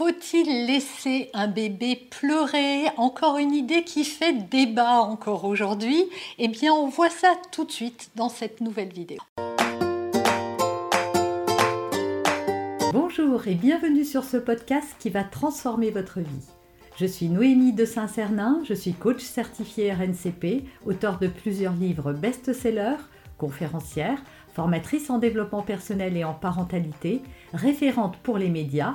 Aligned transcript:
Faut-il 0.00 0.64
laisser 0.64 1.28
un 1.34 1.46
bébé 1.46 1.94
pleurer? 1.94 2.86
Encore 2.96 3.36
une 3.36 3.52
idée 3.52 3.84
qui 3.84 4.04
fait 4.04 4.32
débat 4.32 5.00
encore 5.00 5.44
aujourd'hui. 5.44 6.06
Eh 6.38 6.48
bien, 6.48 6.72
on 6.72 6.88
voit 6.88 7.10
ça 7.10 7.34
tout 7.52 7.66
de 7.66 7.70
suite 7.70 8.10
dans 8.16 8.30
cette 8.30 8.62
nouvelle 8.62 8.94
vidéo. 8.94 9.18
Bonjour 12.94 13.46
et 13.46 13.54
bienvenue 13.54 14.06
sur 14.06 14.24
ce 14.24 14.38
podcast 14.38 14.96
qui 14.98 15.10
va 15.10 15.22
transformer 15.22 15.90
votre 15.90 16.20
vie. 16.20 16.46
Je 16.96 17.04
suis 17.04 17.28
Noémie 17.28 17.74
de 17.74 17.84
Saint-Cernin, 17.84 18.62
je 18.64 18.72
suis 18.72 18.94
coach 18.94 19.20
certifié 19.20 19.92
RNCP, 19.92 20.64
auteur 20.86 21.18
de 21.18 21.26
plusieurs 21.26 21.74
livres 21.74 22.14
best-sellers, 22.14 23.04
conférencière, 23.36 24.22
formatrice 24.54 25.10
en 25.10 25.18
développement 25.18 25.62
personnel 25.62 26.16
et 26.16 26.24
en 26.24 26.32
parentalité, 26.32 27.20
référente 27.52 28.16
pour 28.22 28.38
les 28.38 28.48
médias, 28.48 28.94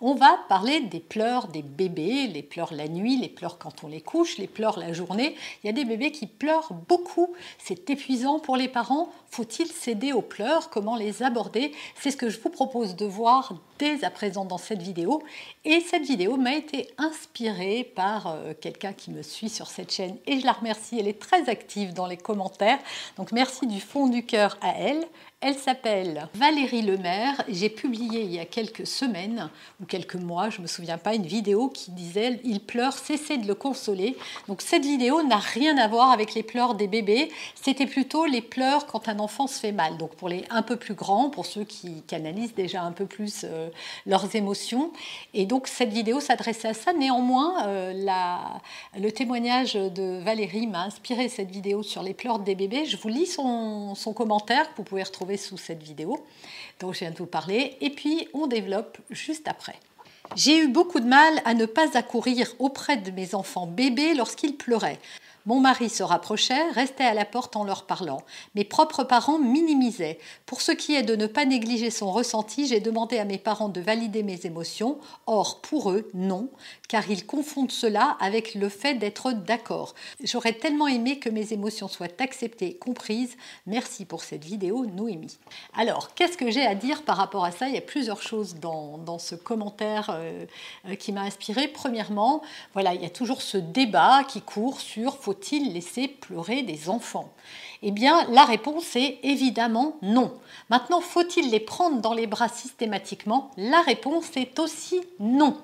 On 0.00 0.14
va 0.14 0.38
parler 0.48 0.78
des 0.78 1.00
pleurs 1.00 1.48
des 1.48 1.62
bébés, 1.62 2.28
les 2.28 2.44
pleurs 2.44 2.72
la 2.72 2.86
nuit, 2.86 3.16
les 3.16 3.28
pleurs 3.28 3.58
quand 3.58 3.82
on 3.82 3.88
les 3.88 4.00
couche, 4.00 4.38
les 4.38 4.46
pleurs 4.46 4.78
la 4.78 4.92
journée. 4.92 5.34
Il 5.62 5.66
y 5.66 5.70
a 5.70 5.72
des 5.72 5.84
bébés 5.84 6.12
qui 6.12 6.28
pleurent 6.28 6.72
beaucoup. 6.72 7.34
C'est 7.58 7.90
épuisant 7.90 8.38
pour 8.38 8.56
les 8.56 8.68
parents. 8.68 9.08
Faut-il 9.28 9.66
céder 9.66 10.12
aux 10.12 10.22
pleurs? 10.22 10.70
Comment 10.70 10.94
les 10.94 11.24
aborder? 11.24 11.72
C'est 11.96 12.12
ce 12.12 12.16
que 12.16 12.30
je 12.30 12.38
vous 12.38 12.48
propose 12.48 12.94
de 12.94 13.06
voir 13.06 13.54
dès 13.80 14.04
à 14.04 14.10
présent 14.10 14.44
dans 14.44 14.56
cette 14.56 14.82
vidéo. 14.82 15.20
Et 15.64 15.80
cette 15.80 16.04
vidéo 16.04 16.36
m'a 16.36 16.54
été 16.54 16.88
inspirée 16.96 17.82
par 17.82 18.28
euh, 18.28 18.52
quelqu'un 18.60 18.92
qui 18.92 19.10
me 19.10 19.22
suit 19.22 19.48
sur 19.48 19.66
cette 19.66 19.92
chaîne 19.92 20.16
et 20.26 20.38
je 20.38 20.46
la 20.46 20.52
remercie. 20.52 20.96
Elle 21.00 21.08
est 21.08 21.18
très 21.18 21.48
active 21.48 21.92
dans 21.92 22.06
les 22.06 22.16
commentaires. 22.16 22.78
Donc 23.16 23.32
merci 23.32 23.66
du 23.66 23.80
fond 23.80 24.06
du 24.06 24.24
cœur 24.24 24.58
à 24.62 24.74
elle. 24.78 25.04
Elle 25.40 25.54
s'appelle 25.54 26.28
Valérie 26.34 26.82
Lemaire. 26.82 27.44
J'ai 27.46 27.68
publié 27.68 28.22
il 28.22 28.32
y 28.32 28.40
a 28.40 28.44
quelques 28.44 28.88
semaines 28.88 29.50
ou 29.80 29.84
quelques 29.84 30.16
mois, 30.16 30.50
je 30.50 30.56
ne 30.56 30.62
me 30.62 30.66
souviens 30.66 30.98
pas, 30.98 31.14
une 31.14 31.26
vidéo 31.26 31.68
qui 31.68 31.92
disait 31.92 32.40
Il 32.42 32.58
pleure, 32.58 32.94
cessez 32.94 33.36
de 33.36 33.46
le 33.46 33.54
consoler. 33.54 34.16
Donc 34.48 34.62
cette 34.62 34.82
vidéo 34.82 35.22
n'a 35.22 35.36
rien 35.36 35.78
à 35.78 35.86
voir 35.86 36.10
avec 36.10 36.34
les 36.34 36.42
pleurs 36.42 36.74
des 36.74 36.88
bébés. 36.88 37.30
C'était 37.54 37.86
plutôt 37.86 38.26
les 38.26 38.42
pleurs 38.42 38.86
quand 38.86 39.08
un 39.08 39.20
enfant 39.20 39.46
se 39.46 39.60
fait 39.60 39.70
mal. 39.70 39.96
Donc 39.96 40.16
pour 40.16 40.28
les 40.28 40.44
un 40.50 40.62
peu 40.62 40.74
plus 40.74 40.94
grands, 40.94 41.30
pour 41.30 41.46
ceux 41.46 41.62
qui 41.62 42.02
canalisent 42.08 42.56
déjà 42.56 42.82
un 42.82 42.90
peu 42.90 43.06
plus 43.06 43.42
euh, 43.44 43.68
leurs 44.06 44.34
émotions. 44.34 44.92
Et 45.34 45.46
donc 45.46 45.68
cette 45.68 45.92
vidéo 45.92 46.18
s'adressait 46.18 46.66
à 46.66 46.74
ça. 46.74 46.92
Néanmoins, 46.92 47.64
euh, 47.68 47.92
le 48.98 49.12
témoignage 49.12 49.74
de 49.74 50.20
Valérie 50.20 50.66
m'a 50.66 50.82
inspiré 50.82 51.28
cette 51.28 51.52
vidéo 51.52 51.84
sur 51.84 52.02
les 52.02 52.12
pleurs 52.12 52.40
des 52.40 52.56
bébés. 52.56 52.86
Je 52.86 52.96
vous 52.96 53.08
lis 53.08 53.26
son, 53.26 53.94
son 53.94 54.12
commentaire 54.12 54.68
que 54.72 54.78
vous 54.78 54.82
pouvez 54.82 55.04
retrouver 55.04 55.27
sous 55.36 55.58
cette 55.58 55.82
vidéo 55.82 56.24
dont 56.80 56.92
je 56.92 57.00
viens 57.00 57.10
de 57.10 57.18
vous 57.18 57.26
parler. 57.26 57.76
Et 57.80 57.90
puis, 57.90 58.28
on 58.32 58.46
développe 58.46 58.98
juste 59.10 59.48
après. 59.48 59.76
J'ai 60.36 60.58
eu 60.58 60.68
beaucoup 60.68 61.00
de 61.00 61.06
mal 61.06 61.40
à 61.44 61.54
ne 61.54 61.66
pas 61.66 61.96
accourir 61.96 62.54
auprès 62.58 62.96
de 62.96 63.10
mes 63.10 63.34
enfants 63.34 63.66
bébés 63.66 64.14
lorsqu'ils 64.14 64.56
pleuraient. 64.56 64.98
Mon 65.48 65.60
mari 65.60 65.88
se 65.88 66.02
rapprochait, 66.02 66.68
restait 66.72 67.06
à 67.06 67.14
la 67.14 67.24
porte 67.24 67.56
en 67.56 67.64
leur 67.64 67.86
parlant. 67.86 68.20
Mes 68.54 68.64
propres 68.64 69.02
parents 69.02 69.38
minimisaient. 69.38 70.18
Pour 70.44 70.60
ce 70.60 70.72
qui 70.72 70.94
est 70.94 71.02
de 71.02 71.16
ne 71.16 71.26
pas 71.26 71.46
négliger 71.46 71.90
son 71.90 72.12
ressenti, 72.12 72.66
j'ai 72.66 72.80
demandé 72.80 73.16
à 73.16 73.24
mes 73.24 73.38
parents 73.38 73.70
de 73.70 73.80
valider 73.80 74.22
mes 74.22 74.44
émotions. 74.44 74.98
Or, 75.26 75.62
pour 75.62 75.90
eux, 75.90 76.10
non, 76.12 76.50
car 76.86 77.10
ils 77.10 77.24
confondent 77.24 77.72
cela 77.72 78.18
avec 78.20 78.54
le 78.56 78.68
fait 78.68 78.96
d'être 78.96 79.32
d'accord. 79.32 79.94
J'aurais 80.22 80.52
tellement 80.52 80.86
aimé 80.86 81.18
que 81.18 81.30
mes 81.30 81.54
émotions 81.54 81.88
soient 81.88 82.08
acceptées, 82.18 82.74
comprises. 82.74 83.38
Merci 83.66 84.04
pour 84.04 84.24
cette 84.24 84.44
vidéo, 84.44 84.84
Noémie. 84.84 85.38
Alors, 85.74 86.14
qu'est-ce 86.14 86.36
que 86.36 86.50
j'ai 86.50 86.66
à 86.66 86.74
dire 86.74 87.04
par 87.04 87.16
rapport 87.16 87.46
à 87.46 87.52
ça? 87.52 87.68
Il 87.68 87.74
y 87.74 87.78
a 87.78 87.80
plusieurs 87.80 88.20
choses 88.20 88.56
dans, 88.56 89.18
ce 89.18 89.34
commentaire 89.34 90.10
euh, 90.10 90.44
euh, 90.86 90.94
qui 90.94 91.10
m'a 91.12 91.22
inspiré. 91.22 91.68
Premièrement, 91.68 92.42
voilà, 92.74 92.92
il 92.92 93.00
y 93.00 93.06
a 93.06 93.10
toujours 93.10 93.40
ce 93.40 93.56
débat 93.56 94.24
qui 94.28 94.42
court 94.42 94.82
sur 94.82 95.16
faut 95.16 95.37
faut-il 95.38 95.72
laisser 95.72 96.08
pleurer 96.08 96.62
des 96.62 96.88
enfants? 96.88 97.30
Eh 97.82 97.92
bien, 97.92 98.26
la 98.30 98.44
réponse 98.44 98.96
est 98.96 99.18
évidemment 99.22 99.96
non. 100.02 100.32
Maintenant, 100.68 101.00
faut-il 101.00 101.50
les 101.50 101.60
prendre 101.60 102.00
dans 102.00 102.12
les 102.12 102.26
bras 102.26 102.48
systématiquement? 102.48 103.50
La 103.56 103.80
réponse 103.82 104.36
est 104.36 104.58
aussi 104.58 105.00
non. 105.20 105.56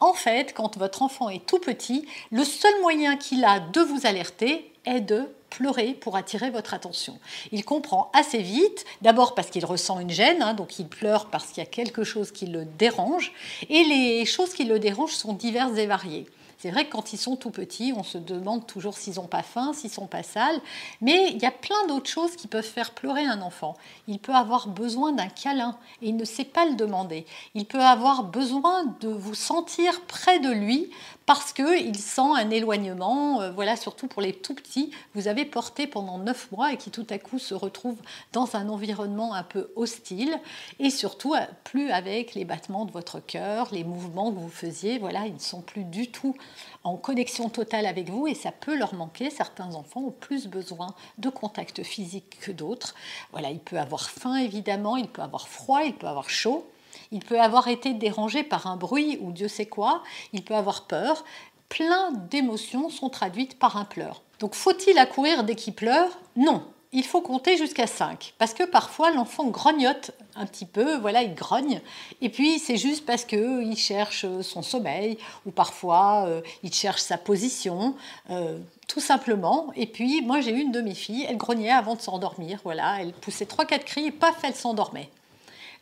En 0.00 0.12
fait, 0.12 0.52
quand 0.54 0.76
votre 0.76 1.02
enfant 1.02 1.30
est 1.30 1.46
tout 1.46 1.58
petit, 1.58 2.06
le 2.30 2.44
seul 2.44 2.80
moyen 2.82 3.16
qu'il 3.16 3.44
a 3.44 3.60
de 3.60 3.80
vous 3.80 4.06
alerter 4.06 4.70
est 4.84 5.00
de 5.00 5.26
pleurer 5.48 5.94
pour 5.94 6.16
attirer 6.16 6.50
votre 6.50 6.74
attention. 6.74 7.18
Il 7.52 7.64
comprend 7.64 8.10
assez 8.12 8.42
vite, 8.42 8.84
d'abord 9.00 9.34
parce 9.34 9.48
qu'il 9.48 9.64
ressent 9.64 10.00
une 10.00 10.10
gêne, 10.10 10.42
hein, 10.42 10.52
donc 10.52 10.78
il 10.78 10.86
pleure 10.86 11.26
parce 11.26 11.46
qu'il 11.46 11.62
y 11.62 11.66
a 11.66 11.70
quelque 11.70 12.04
chose 12.04 12.32
qui 12.32 12.46
le 12.46 12.64
dérange, 12.64 13.32
et 13.70 13.84
les 13.84 14.26
choses 14.26 14.52
qui 14.52 14.64
le 14.64 14.78
dérangent 14.78 15.14
sont 15.14 15.32
diverses 15.32 15.78
et 15.78 15.86
variées. 15.86 16.26
C'est 16.58 16.70
vrai 16.70 16.86
que 16.86 16.92
quand 16.92 17.12
ils 17.12 17.18
sont 17.18 17.36
tout 17.36 17.50
petits, 17.50 17.92
on 17.96 18.02
se 18.02 18.18
demande 18.18 18.66
toujours 18.66 18.96
s'ils 18.96 19.16
n'ont 19.16 19.26
pas 19.26 19.42
faim, 19.42 19.72
s'ils 19.72 19.90
sont 19.90 20.06
pas 20.06 20.22
sales, 20.22 20.60
mais 21.00 21.30
il 21.30 21.42
y 21.42 21.46
a 21.46 21.50
plein 21.50 21.86
d'autres 21.88 22.10
choses 22.10 22.36
qui 22.36 22.46
peuvent 22.46 22.64
faire 22.64 22.92
pleurer 22.92 23.24
un 23.24 23.40
enfant. 23.42 23.76
Il 24.08 24.18
peut 24.18 24.34
avoir 24.34 24.68
besoin 24.68 25.12
d'un 25.12 25.28
câlin 25.28 25.76
et 26.02 26.08
il 26.08 26.16
ne 26.16 26.24
sait 26.24 26.44
pas 26.44 26.66
le 26.66 26.74
demander. 26.74 27.26
Il 27.54 27.66
peut 27.66 27.82
avoir 27.82 28.24
besoin 28.24 28.84
de 29.00 29.08
vous 29.08 29.34
sentir 29.34 30.00
près 30.02 30.38
de 30.38 30.50
lui 30.50 30.90
parce 31.26 31.52
qu'il 31.52 31.96
sent 31.96 32.20
un 32.20 32.50
éloignement, 32.50 33.40
euh, 33.40 33.50
voilà, 33.50 33.76
surtout 33.76 34.08
pour 34.08 34.20
les 34.20 34.32
tout 34.32 34.54
petits, 34.54 34.90
vous 35.14 35.28
avez 35.28 35.44
porté 35.44 35.86
pendant 35.86 36.18
neuf 36.18 36.50
mois 36.52 36.72
et 36.72 36.76
qui 36.76 36.90
tout 36.90 37.06
à 37.08 37.18
coup 37.18 37.38
se 37.38 37.54
retrouvent 37.54 38.00
dans 38.32 38.56
un 38.56 38.68
environnement 38.68 39.32
un 39.34 39.42
peu 39.42 39.70
hostile 39.74 40.38
et 40.78 40.90
surtout 40.90 41.34
euh, 41.34 41.40
plus 41.64 41.90
avec 41.90 42.34
les 42.34 42.44
battements 42.44 42.84
de 42.84 42.92
votre 42.92 43.20
cœur, 43.20 43.68
les 43.72 43.84
mouvements 43.84 44.30
que 44.32 44.38
vous 44.38 44.50
faisiez, 44.50 44.98
voilà, 44.98 45.26
ils 45.26 45.34
ne 45.34 45.38
sont 45.38 45.62
plus 45.62 45.84
du 45.84 46.10
tout 46.10 46.36
en 46.82 46.96
connexion 46.96 47.48
totale 47.48 47.86
avec 47.86 48.10
vous 48.10 48.26
et 48.26 48.34
ça 48.34 48.52
peut 48.52 48.76
leur 48.76 48.94
manquer. 48.94 49.30
Certains 49.30 49.74
enfants 49.74 50.02
ont 50.02 50.10
plus 50.10 50.46
besoin 50.46 50.94
de 51.16 51.30
contact 51.30 51.82
physique 51.82 52.38
que 52.40 52.52
d'autres. 52.52 52.94
Voilà, 53.32 53.50
il 53.50 53.60
peut 53.60 53.78
avoir 53.78 54.10
faim 54.10 54.36
évidemment, 54.36 54.96
il 54.96 55.08
peut 55.08 55.22
avoir 55.22 55.48
froid, 55.48 55.82
il 55.84 55.94
peut 55.94 56.06
avoir 56.06 56.28
chaud. 56.28 56.68
Il 57.10 57.24
peut 57.24 57.40
avoir 57.40 57.68
été 57.68 57.92
dérangé 57.92 58.42
par 58.42 58.66
un 58.66 58.76
bruit 58.76 59.18
ou 59.20 59.32
Dieu 59.32 59.48
sait 59.48 59.66
quoi, 59.66 60.02
il 60.32 60.42
peut 60.42 60.54
avoir 60.54 60.86
peur. 60.86 61.24
Plein 61.68 62.12
d'émotions 62.30 62.90
sont 62.90 63.08
traduites 63.08 63.58
par 63.58 63.76
un 63.76 63.84
pleur. 63.84 64.22
Donc 64.40 64.54
faut-il 64.54 64.98
accourir 64.98 65.44
dès 65.44 65.54
qu'il 65.54 65.74
pleure? 65.74 66.10
Non, 66.36 66.62
il 66.94 67.04
faut 67.04 67.20
compter 67.20 67.56
jusqu'à 67.56 67.88
5. 67.88 68.34
Parce 68.38 68.54
que 68.54 68.62
parfois, 68.62 69.10
l'enfant 69.10 69.46
grognote 69.46 70.12
un 70.36 70.46
petit 70.46 70.64
peu, 70.64 70.96
voilà, 70.96 71.22
il 71.22 71.34
grogne. 71.34 71.80
Et 72.20 72.28
puis, 72.28 72.60
c'est 72.60 72.76
juste 72.76 73.04
parce 73.04 73.24
qu'il 73.24 73.76
cherche 73.76 74.24
son 74.42 74.62
sommeil, 74.62 75.18
ou 75.44 75.50
parfois, 75.50 76.26
euh, 76.28 76.40
il 76.62 76.72
cherche 76.72 77.02
sa 77.02 77.18
position, 77.18 77.96
euh, 78.30 78.58
tout 78.86 79.00
simplement. 79.00 79.72
Et 79.74 79.86
puis, 79.86 80.22
moi, 80.22 80.40
j'ai 80.40 80.52
eu 80.52 80.60
une 80.60 80.72
de 80.72 80.80
mes 80.80 80.94
filles, 80.94 81.26
elle 81.28 81.36
grognait 81.36 81.70
avant 81.70 81.96
de 81.96 82.00
s'endormir, 82.00 82.60
voilà, 82.62 83.00
elle 83.00 83.12
poussait 83.12 83.44
3-4 83.44 83.84
cris, 83.84 84.06
et 84.06 84.10
paf, 84.12 84.36
elle 84.44 84.54
s'endormait. 84.54 85.10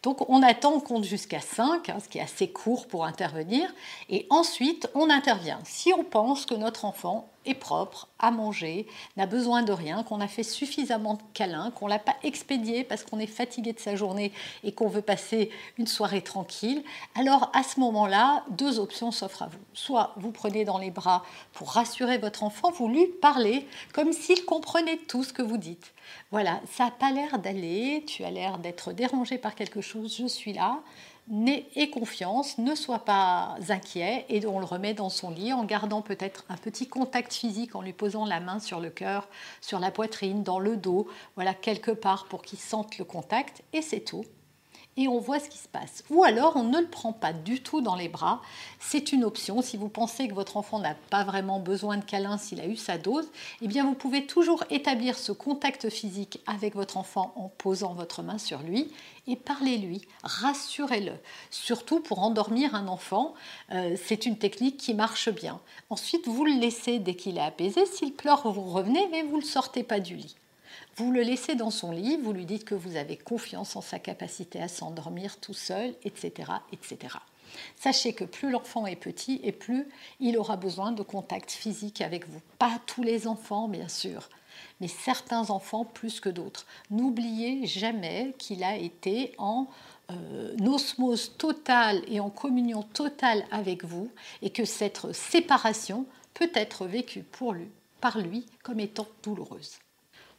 Donc 0.02 0.28
on 0.28 0.42
attend, 0.42 0.74
on 0.74 0.80
compte 0.80 1.04
jusqu'à 1.04 1.40
5, 1.40 1.88
hein, 1.88 1.98
ce 2.02 2.08
qui 2.08 2.18
est 2.18 2.22
assez 2.22 2.50
court 2.50 2.86
pour 2.88 3.04
intervenir, 3.04 3.72
et 4.08 4.26
ensuite 4.30 4.88
on 4.94 5.10
intervient. 5.10 5.60
Si 5.64 5.92
on 5.92 6.04
pense 6.04 6.44
que 6.46 6.54
notre 6.54 6.84
enfant 6.84 7.31
est 7.46 7.54
propre, 7.54 8.08
à 8.18 8.30
manger, 8.30 8.86
n'a 9.16 9.26
besoin 9.26 9.62
de 9.62 9.72
rien, 9.72 10.02
qu'on 10.02 10.20
a 10.20 10.28
fait 10.28 10.42
suffisamment 10.42 11.14
de 11.14 11.22
câlins, 11.34 11.70
qu'on 11.72 11.86
l'a 11.86 11.98
pas 11.98 12.16
expédié 12.22 12.84
parce 12.84 13.04
qu'on 13.04 13.18
est 13.18 13.26
fatigué 13.26 13.72
de 13.72 13.80
sa 13.80 13.96
journée 13.96 14.32
et 14.64 14.72
qu'on 14.72 14.88
veut 14.88 15.02
passer 15.02 15.50
une 15.78 15.86
soirée 15.86 16.22
tranquille, 16.22 16.82
alors 17.14 17.50
à 17.54 17.62
ce 17.62 17.80
moment-là, 17.80 18.44
deux 18.50 18.78
options 18.78 19.10
s'offrent 19.10 19.42
à 19.42 19.46
vous. 19.48 19.58
Soit 19.74 20.12
vous 20.16 20.32
prenez 20.32 20.64
dans 20.64 20.78
les 20.78 20.90
bras 20.90 21.24
pour 21.52 21.70
rassurer 21.70 22.18
votre 22.18 22.44
enfant, 22.44 22.70
vous 22.70 22.88
lui 22.88 23.06
parlez 23.06 23.66
comme 23.92 24.12
s'il 24.12 24.44
comprenait 24.44 24.98
tout 25.08 25.24
ce 25.24 25.32
que 25.32 25.42
vous 25.42 25.58
dites. 25.58 25.92
Voilà, 26.30 26.60
ça 26.70 26.86
n'a 26.86 26.90
pas 26.90 27.10
l'air 27.10 27.38
d'aller, 27.38 28.04
tu 28.06 28.24
as 28.24 28.30
l'air 28.30 28.58
d'être 28.58 28.92
dérangé 28.92 29.38
par 29.38 29.54
quelque 29.54 29.80
chose, 29.80 30.16
je 30.18 30.26
suis 30.26 30.52
là 30.52 30.80
et 31.30 31.90
confiance, 31.90 32.58
ne 32.58 32.74
sois 32.74 33.04
pas 33.04 33.56
inquiet 33.68 34.26
et 34.28 34.44
on 34.46 34.58
le 34.58 34.64
remet 34.64 34.92
dans 34.92 35.08
son 35.08 35.30
lit 35.30 35.52
en 35.52 35.64
gardant 35.64 36.02
peut-être 36.02 36.44
un 36.48 36.56
petit 36.56 36.88
contact 36.88 37.32
physique 37.32 37.74
en 37.74 37.82
lui 37.82 37.92
posant 37.92 38.26
la 38.26 38.40
main 38.40 38.58
sur 38.58 38.80
le 38.80 38.90
cœur, 38.90 39.28
sur 39.60 39.78
la 39.78 39.90
poitrine, 39.90 40.42
dans 40.42 40.58
le 40.58 40.76
dos, 40.76 41.08
voilà 41.36 41.54
quelque 41.54 41.92
part 41.92 42.26
pour 42.26 42.42
qu'il 42.42 42.58
sente 42.58 42.98
le 42.98 43.04
contact 43.04 43.62
et 43.72 43.82
c'est 43.82 44.00
tout. 44.00 44.24
Et 44.96 45.08
on 45.08 45.18
voit 45.18 45.40
ce 45.40 45.48
qui 45.48 45.58
se 45.58 45.68
passe. 45.68 46.04
Ou 46.10 46.24
alors 46.24 46.56
on 46.56 46.64
ne 46.64 46.80
le 46.80 46.88
prend 46.88 47.12
pas 47.12 47.32
du 47.32 47.62
tout 47.62 47.80
dans 47.80 47.96
les 47.96 48.08
bras. 48.08 48.42
C'est 48.78 49.12
une 49.12 49.24
option. 49.24 49.62
Si 49.62 49.76
vous 49.76 49.88
pensez 49.88 50.28
que 50.28 50.34
votre 50.34 50.56
enfant 50.56 50.78
n'a 50.78 50.94
pas 51.10 51.24
vraiment 51.24 51.60
besoin 51.60 51.96
de 51.96 52.04
câlin 52.04 52.38
s'il 52.38 52.60
a 52.60 52.66
eu 52.66 52.76
sa 52.76 52.98
dose, 52.98 53.28
eh 53.60 53.68
bien 53.68 53.84
vous 53.84 53.94
pouvez 53.94 54.26
toujours 54.26 54.64
établir 54.70 55.18
ce 55.18 55.32
contact 55.32 55.88
physique 55.88 56.40
avec 56.46 56.74
votre 56.74 56.96
enfant 56.96 57.32
en 57.36 57.48
posant 57.48 57.94
votre 57.94 58.22
main 58.22 58.38
sur 58.38 58.60
lui 58.60 58.90
et 59.26 59.36
parlez-lui, 59.36 60.02
rassurez-le. 60.24 61.12
Surtout 61.50 62.00
pour 62.00 62.18
endormir 62.18 62.74
un 62.74 62.88
enfant, 62.88 63.34
euh, 63.72 63.96
c'est 64.02 64.26
une 64.26 64.36
technique 64.36 64.76
qui 64.76 64.94
marche 64.94 65.30
bien. 65.30 65.60
Ensuite, 65.90 66.26
vous 66.26 66.44
le 66.44 66.58
laissez 66.58 66.98
dès 66.98 67.14
qu'il 67.14 67.38
est 67.38 67.42
apaisé. 67.42 67.86
S'il 67.86 68.12
pleure, 68.12 68.50
vous 68.50 68.62
revenez, 68.62 69.06
mais 69.10 69.22
vous 69.22 69.36
ne 69.36 69.42
le 69.42 69.46
sortez 69.46 69.84
pas 69.84 70.00
du 70.00 70.16
lit. 70.16 70.36
Vous 70.96 71.10
le 71.10 71.22
laissez 71.22 71.54
dans 71.54 71.70
son 71.70 71.90
lit, 71.90 72.18
vous 72.18 72.34
lui 72.34 72.44
dites 72.44 72.66
que 72.66 72.74
vous 72.74 72.96
avez 72.96 73.16
confiance 73.16 73.76
en 73.76 73.80
sa 73.80 73.98
capacité 73.98 74.60
à 74.60 74.68
s'endormir 74.68 75.40
tout 75.40 75.54
seul, 75.54 75.94
etc., 76.04 76.50
etc. 76.70 77.16
Sachez 77.76 78.12
que 78.12 78.24
plus 78.24 78.50
l'enfant 78.50 78.86
est 78.86 78.96
petit 78.96 79.40
et 79.42 79.52
plus 79.52 79.88
il 80.20 80.36
aura 80.36 80.56
besoin 80.56 80.92
de 80.92 81.02
contact 81.02 81.50
physique 81.50 82.00
avec 82.00 82.28
vous. 82.28 82.40
Pas 82.58 82.78
tous 82.86 83.02
les 83.02 83.26
enfants, 83.26 83.68
bien 83.68 83.88
sûr, 83.88 84.28
mais 84.80 84.88
certains 84.88 85.50
enfants 85.50 85.84
plus 85.84 86.20
que 86.20 86.28
d'autres. 86.28 86.66
N'oubliez 86.90 87.66
jamais 87.66 88.34
qu'il 88.38 88.62
a 88.62 88.76
été 88.76 89.32
en 89.38 89.68
euh, 90.10 90.54
osmose 90.66 91.36
totale 91.38 92.02
et 92.06 92.20
en 92.20 92.28
communion 92.28 92.82
totale 92.82 93.44
avec 93.50 93.84
vous 93.84 94.10
et 94.42 94.50
que 94.50 94.64
cette 94.66 95.12
séparation 95.12 96.06
peut 96.34 96.50
être 96.54 96.86
vécue 96.86 97.24
lui, 97.52 97.68
par 98.00 98.18
lui 98.18 98.46
comme 98.62 98.80
étant 98.80 99.06
douloureuse. 99.22 99.78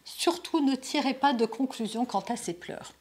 Surtout 0.05 0.59
ne 0.59 0.75
tirez 0.75 1.13
pas 1.13 1.33
de 1.33 1.45
conclusion 1.45 2.05
quant 2.05 2.23
à 2.29 2.35
ses 2.35 2.53
pleurs. 2.53 2.93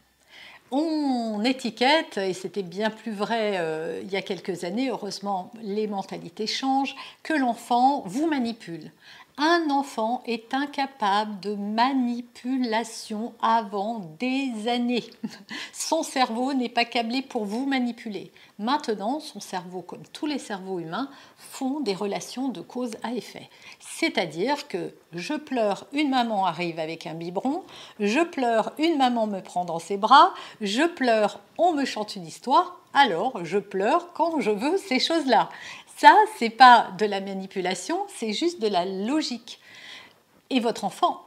On 0.74 1.44
étiquette, 1.44 2.16
et 2.16 2.32
c'était 2.32 2.62
bien 2.62 2.88
plus 2.88 3.12
vrai 3.12 3.58
euh, 3.58 4.00
il 4.02 4.10
y 4.10 4.16
a 4.16 4.22
quelques 4.22 4.64
années, 4.64 4.88
heureusement 4.88 5.52
les 5.60 5.86
mentalités 5.86 6.46
changent, 6.46 6.96
que 7.22 7.34
l'enfant 7.34 8.02
vous 8.06 8.26
manipule. 8.26 8.90
Un 9.38 9.70
enfant 9.70 10.22
est 10.26 10.52
incapable 10.52 11.40
de 11.40 11.54
manipulation 11.54 13.32
avant 13.40 14.00
des 14.18 14.68
années. 14.68 15.04
Son 15.72 16.02
cerveau 16.02 16.52
n'est 16.52 16.68
pas 16.68 16.84
câblé 16.84 17.22
pour 17.22 17.46
vous 17.46 17.64
manipuler. 17.64 18.30
Maintenant, 18.58 19.18
son 19.18 19.40
cerveau, 19.40 19.80
comme 19.80 20.02
tous 20.12 20.26
les 20.26 20.38
cerveaux 20.38 20.78
humains, 20.78 21.08
font 21.36 21.80
des 21.80 21.94
relations 21.94 22.48
de 22.48 22.60
cause 22.60 22.92
à 23.02 23.12
effet. 23.14 23.48
C'est-à-dire 23.80 24.68
que 24.68 24.94
je 25.14 25.34
pleure, 25.34 25.86
une 25.92 26.10
maman 26.10 26.46
arrive 26.46 26.78
avec 26.78 27.06
un 27.06 27.14
biberon, 27.14 27.64
je 27.98 28.20
pleure, 28.20 28.72
une 28.78 28.98
maman 28.98 29.26
me 29.26 29.40
prend 29.40 29.64
dans 29.64 29.78
ses 29.78 29.96
bras, 29.96 30.32
je 30.60 30.86
pleure, 30.86 31.40
on 31.58 31.72
me 31.72 31.84
chante 31.84 32.14
une 32.14 32.26
histoire, 32.26 32.78
alors 32.94 33.44
je 33.44 33.58
pleure 33.58 34.12
quand 34.12 34.40
je 34.40 34.50
veux 34.50 34.76
ces 34.76 35.00
choses-là. 35.00 35.48
Ça, 35.96 36.14
c'est 36.38 36.50
pas 36.50 36.90
de 36.98 37.06
la 37.06 37.20
manipulation, 37.20 37.98
c'est 38.08 38.32
juste 38.32 38.60
de 38.60 38.68
la 38.68 38.84
logique. 38.84 39.60
Et 40.50 40.60
votre 40.60 40.84
enfant 40.84 41.22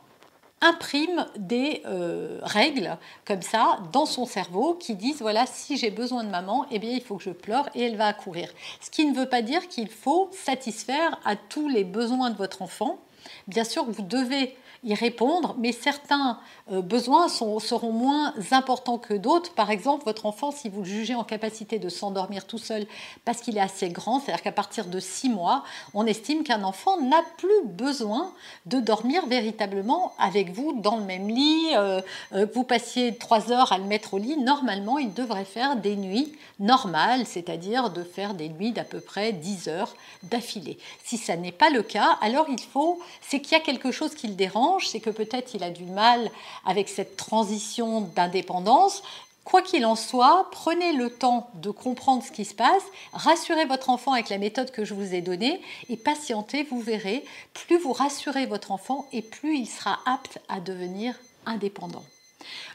imprime 0.61 1.25
des 1.37 1.81
euh, 1.85 2.39
règles 2.41 2.97
comme 3.25 3.41
ça 3.41 3.79
dans 3.91 4.05
son 4.05 4.25
cerveau 4.25 4.73
qui 4.73 4.95
disent 4.95 5.21
voilà 5.21 5.45
si 5.45 5.77
j'ai 5.77 5.91
besoin 5.91 6.23
de 6.23 6.29
maman 6.29 6.65
eh 6.71 6.79
bien 6.79 6.91
il 6.91 7.01
faut 7.01 7.17
que 7.17 7.23
je 7.23 7.31
pleure 7.31 7.69
et 7.75 7.83
elle 7.83 7.97
va 7.97 8.07
accourir 8.07 8.49
ce 8.79 8.89
qui 8.89 9.05
ne 9.05 9.13
veut 9.13 9.27
pas 9.27 9.41
dire 9.41 9.67
qu'il 9.67 9.89
faut 9.89 10.29
satisfaire 10.31 11.19
à 11.25 11.35
tous 11.35 11.67
les 11.67 11.83
besoins 11.83 12.29
de 12.29 12.37
votre 12.37 12.61
enfant 12.61 12.99
bien 13.47 13.65
sûr 13.65 13.83
vous 13.83 14.01
devez 14.01 14.55
y 14.85 14.93
répondre, 14.93 15.55
mais 15.57 15.71
certains 15.71 16.39
euh, 16.71 16.81
besoins 16.81 17.27
seront 17.27 17.91
moins 17.91 18.33
importants 18.51 18.99
que 18.99 19.15
d'autres. 19.15 19.53
Par 19.53 19.71
exemple, 19.71 20.05
votre 20.05 20.27
enfant, 20.27 20.51
si 20.51 20.69
vous 20.69 20.81
le 20.81 20.87
jugez 20.87 21.15
en 21.15 21.23
capacité 21.23 21.79
de 21.79 21.89
s'endormir 21.89 22.45
tout 22.45 22.59
seul 22.59 22.85
parce 23.25 23.41
qu'il 23.41 23.57
est 23.57 23.61
assez 23.61 23.89
grand, 23.89 24.19
c'est-à-dire 24.19 24.43
qu'à 24.43 24.51
partir 24.51 24.85
de 24.85 24.99
6 24.99 25.29
mois, 25.29 25.63
on 25.95 26.05
estime 26.05 26.43
qu'un 26.43 26.63
enfant 26.63 27.01
n'a 27.01 27.21
plus 27.37 27.65
besoin 27.65 28.31
de 28.67 28.79
dormir 28.79 29.25
véritablement 29.25 30.13
avec 30.19 30.51
vous 30.51 30.79
dans 30.79 30.97
le 30.97 31.03
même 31.03 31.29
lit, 31.29 31.69
euh, 31.75 32.01
euh, 32.33 32.45
que 32.45 32.53
vous 32.53 32.63
passiez 32.63 33.15
3 33.15 33.51
heures 33.51 33.71
à 33.71 33.79
le 33.79 33.85
mettre 33.85 34.13
au 34.13 34.19
lit, 34.19 34.37
normalement, 34.37 34.99
il 34.99 35.13
devrait 35.13 35.45
faire 35.45 35.75
des 35.75 35.95
nuits 35.95 36.31
normales, 36.59 37.25
c'est-à-dire 37.25 37.89
de 37.89 38.03
faire 38.03 38.35
des 38.35 38.49
nuits 38.49 38.71
d'à 38.71 38.83
peu 38.83 38.99
près 38.99 39.33
10 39.33 39.67
heures 39.67 39.95
d'affilée. 40.23 40.77
Si 41.03 41.17
ça 41.17 41.35
n'est 41.35 41.51
pas 41.51 41.69
le 41.71 41.81
cas, 41.81 42.17
alors 42.21 42.45
il 42.49 42.61
faut, 42.61 42.99
c'est 43.21 43.41
qu'il 43.41 43.53
y 43.53 43.55
a 43.55 43.63
quelque 43.63 43.91
chose 43.91 44.13
qui 44.13 44.27
le 44.27 44.35
dérange, 44.35 44.74
c'est 44.79 44.99
que 44.99 45.09
peut-être 45.09 45.53
il 45.53 45.63
a 45.63 45.69
du 45.69 45.85
mal 45.85 46.31
avec 46.65 46.89
cette 46.89 47.17
transition 47.17 48.01
d'indépendance. 48.15 49.03
Quoi 49.43 49.61
qu'il 49.61 49.85
en 49.85 49.95
soit, 49.95 50.47
prenez 50.51 50.93
le 50.93 51.11
temps 51.11 51.49
de 51.53 51.69
comprendre 51.69 52.23
ce 52.23 52.31
qui 52.31 52.45
se 52.45 52.55
passe, 52.55 52.83
rassurez 53.13 53.65
votre 53.65 53.91
enfant 53.91 54.13
avec 54.13 54.29
la 54.29 54.39
méthode 54.39 54.71
que 54.71 54.83
je 54.83 54.95
vous 54.95 55.13
ai 55.13 55.21
donnée 55.21 55.61
et 55.87 55.97
patientez, 55.97 56.63
vous 56.63 56.79
verrez, 56.79 57.23
plus 57.53 57.77
vous 57.77 57.93
rassurez 57.93 58.47
votre 58.47 58.71
enfant 58.71 59.07
et 59.13 59.21
plus 59.21 59.57
il 59.57 59.67
sera 59.67 59.99
apte 60.07 60.39
à 60.49 60.59
devenir 60.59 61.13
indépendant. 61.45 62.03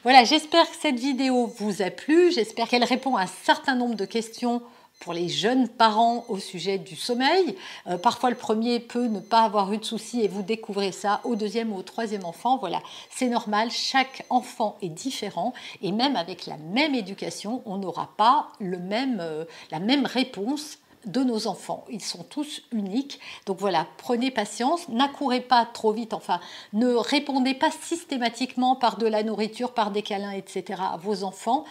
Voilà, 0.05 0.25
j'espère 0.25 0.71
que 0.71 0.77
cette 0.81 0.99
vidéo 0.99 1.53
vous 1.59 1.83
a 1.83 1.91
plu, 1.91 2.31
j'espère 2.31 2.69
qu'elle 2.69 2.85
répond 2.85 3.17
à 3.17 3.23
un 3.23 3.31
certain 3.45 3.75
nombre 3.75 3.97
de 3.97 4.05
questions 4.05 4.63
pour 5.01 5.15
les 5.15 5.29
jeunes 5.29 5.69
parents 5.69 6.27
au 6.29 6.39
sujet 6.39 6.79
du 6.79 6.95
sommeil. 6.95 7.57
Euh, 7.87 7.97
parfois, 7.97 8.31
le 8.31 8.37
premier 8.37 8.79
peut 8.79 9.07
ne 9.07 9.19
pas 9.19 9.41
avoir 9.41 9.73
eu 9.73 9.79
de 9.79 9.85
soucis 9.85 10.21
et 10.21 10.29
vous 10.29 10.43
découvrez 10.43 10.93
ça 10.93 11.21
au 11.25 11.35
deuxième 11.35 11.73
ou 11.73 11.77
au 11.77 11.83
troisième 11.83 12.25
enfant. 12.25 12.59
Voilà, 12.59 12.81
c'est 13.11 13.29
normal, 13.29 13.71
chaque 13.71 14.25
enfant 14.29 14.77
est 14.83 14.91
différent 14.91 15.55
et 15.83 15.91
même 15.91 16.17
avec 16.17 16.47
la 16.47 16.59
même 16.59 16.95
éducation, 16.95 17.63
on 17.65 17.79
n'aura 17.79 18.11
pas 18.17 18.49
le 18.61 18.79
même, 18.79 19.19
euh, 19.21 19.45
la 19.71 19.81
même 19.81 20.05
réponse 20.05 20.79
de 21.07 21.23
nos 21.23 21.47
enfants. 21.47 21.85
Ils 21.91 22.03
sont 22.03 22.25
tous 22.25 22.63
uniques. 22.73 23.21
Donc 23.47 23.59
voilà, 23.59 23.87
prenez 23.97 24.31
patience, 24.31 24.89
n'accourez 24.89 25.41
pas 25.41 25.65
trop 25.65 25.93
vite, 25.93 26.13
enfin, 26.13 26.41
ne 26.73 26.93
répondez 26.95 27.55
pas 27.55 27.71
systématiquement 27.71 28.77
par 28.77 28.99
de 28.99 29.07
la 29.07 29.23
nourriture, 29.23 29.73
par 29.73 29.91
des 29.91 30.03
câlins, 30.03 30.33
etc. 30.33 30.81
à 30.93 30.97
vos 30.99 31.25
enfants 31.25 31.65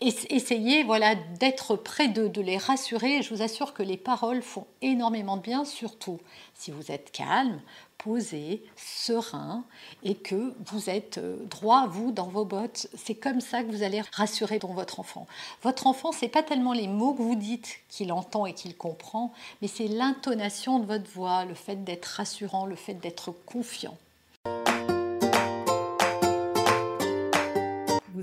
essayez 0.00 0.82
voilà, 0.82 1.14
d'être 1.14 1.76
près 1.76 2.08
d'eux, 2.08 2.28
de 2.28 2.40
les 2.40 2.56
rassurer. 2.56 3.22
Je 3.22 3.34
vous 3.34 3.42
assure 3.42 3.74
que 3.74 3.82
les 3.82 3.96
paroles 3.96 4.42
font 4.42 4.66
énormément 4.82 5.36
de 5.36 5.42
bien, 5.42 5.64
surtout 5.64 6.18
si 6.54 6.70
vous 6.70 6.90
êtes 6.90 7.12
calme, 7.12 7.60
posé, 7.98 8.62
serein 8.76 9.64
et 10.02 10.14
que 10.14 10.54
vous 10.66 10.88
êtes 10.88 11.18
euh, 11.18 11.36
droit, 11.44 11.86
vous, 11.86 12.12
dans 12.12 12.28
vos 12.28 12.44
bottes. 12.44 12.88
C'est 12.94 13.14
comme 13.14 13.40
ça 13.40 13.62
que 13.62 13.70
vous 13.70 13.82
allez 13.82 14.02
rassurer 14.12 14.58
dans 14.58 14.72
votre 14.72 15.00
enfant. 15.00 15.26
Votre 15.62 15.86
enfant, 15.86 16.12
c'est 16.12 16.28
pas 16.28 16.42
tellement 16.42 16.72
les 16.72 16.88
mots 16.88 17.14
que 17.14 17.22
vous 17.22 17.36
dites 17.36 17.80
qu'il 17.88 18.12
entend 18.12 18.46
et 18.46 18.54
qu'il 18.54 18.76
comprend, 18.76 19.32
mais 19.60 19.68
c'est 19.68 19.88
l'intonation 19.88 20.78
de 20.78 20.86
votre 20.86 21.10
voix, 21.10 21.44
le 21.44 21.54
fait 21.54 21.84
d'être 21.84 22.06
rassurant, 22.06 22.66
le 22.66 22.76
fait 22.76 22.94
d'être 22.94 23.32
confiant. 23.46 23.96